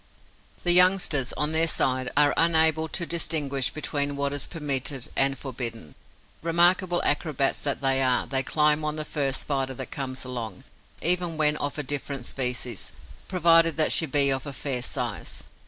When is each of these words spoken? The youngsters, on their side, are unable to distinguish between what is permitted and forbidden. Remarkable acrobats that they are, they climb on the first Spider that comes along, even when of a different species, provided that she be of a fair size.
The 0.63 0.71
youngsters, 0.71 1.31
on 1.33 1.51
their 1.51 1.67
side, 1.67 2.11
are 2.17 2.33
unable 2.35 2.87
to 2.87 3.05
distinguish 3.05 3.69
between 3.69 4.15
what 4.15 4.33
is 4.33 4.47
permitted 4.47 5.09
and 5.15 5.37
forbidden. 5.37 5.93
Remarkable 6.41 7.03
acrobats 7.05 7.61
that 7.61 7.81
they 7.81 8.01
are, 8.01 8.25
they 8.25 8.41
climb 8.41 8.83
on 8.83 8.95
the 8.95 9.05
first 9.05 9.41
Spider 9.41 9.75
that 9.75 9.91
comes 9.91 10.25
along, 10.25 10.63
even 11.03 11.37
when 11.37 11.55
of 11.57 11.77
a 11.77 11.83
different 11.83 12.25
species, 12.25 12.91
provided 13.27 13.77
that 13.77 13.91
she 13.91 14.07
be 14.07 14.31
of 14.31 14.47
a 14.47 14.53
fair 14.53 14.81
size. 14.81 15.43